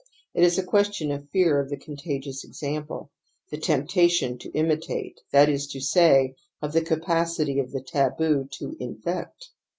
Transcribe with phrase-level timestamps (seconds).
[0.33, 3.11] It is a question of fear of the contagious example,
[3.51, 8.47] the temptation to imi tate, that is to say, of the capacity of the taboo
[8.53, 9.49] to infect.